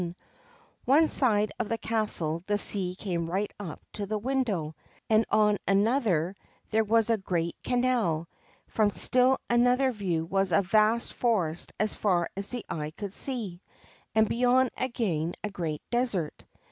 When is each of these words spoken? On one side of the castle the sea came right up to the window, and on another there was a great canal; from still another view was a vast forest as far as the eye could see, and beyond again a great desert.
On 0.01 0.15
one 0.85 1.07
side 1.09 1.51
of 1.59 1.69
the 1.69 1.77
castle 1.77 2.43
the 2.47 2.57
sea 2.57 2.95
came 2.95 3.29
right 3.29 3.51
up 3.59 3.79
to 3.93 4.07
the 4.07 4.17
window, 4.17 4.75
and 5.11 5.27
on 5.29 5.59
another 5.67 6.35
there 6.71 6.83
was 6.83 7.11
a 7.11 7.19
great 7.19 7.55
canal; 7.61 8.27
from 8.65 8.89
still 8.89 9.37
another 9.47 9.91
view 9.91 10.25
was 10.25 10.51
a 10.53 10.63
vast 10.63 11.13
forest 11.13 11.71
as 11.79 11.93
far 11.93 12.31
as 12.35 12.49
the 12.49 12.65
eye 12.67 12.89
could 12.97 13.13
see, 13.13 13.61
and 14.15 14.27
beyond 14.27 14.71
again 14.75 15.35
a 15.43 15.51
great 15.51 15.83
desert. 15.91 16.45